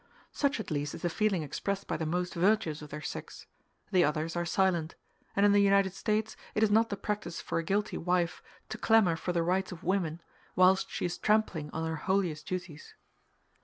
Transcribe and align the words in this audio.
Such 0.31 0.59
at 0.59 0.71
least 0.71 0.95
is 0.95 1.03
the 1.03 1.11
feeling 1.11 1.43
expressed 1.43 1.85
by 1.85 1.95
the 1.95 2.07
most 2.07 2.33
virtuous 2.33 2.81
of 2.81 2.89
their 2.89 3.03
sex; 3.03 3.45
the 3.91 4.03
others 4.03 4.35
are 4.35 4.47
silent; 4.47 4.95
and 5.35 5.45
in 5.45 5.51
the 5.51 5.61
United 5.61 5.93
States 5.93 6.35
it 6.55 6.63
is 6.63 6.71
not 6.71 6.89
the 6.89 6.97
practice 6.97 7.39
for 7.39 7.59
a 7.59 7.63
guilty 7.63 7.99
wife 7.99 8.41
to 8.69 8.79
clamor 8.79 9.15
for 9.15 9.31
the 9.31 9.43
rights 9.43 9.71
of 9.71 9.83
women, 9.83 10.19
whilst 10.55 10.89
she 10.89 11.05
is 11.05 11.19
trampling 11.19 11.69
on 11.69 11.85
her 11.87 11.97
holiest 11.97 12.47
duties. 12.47 12.95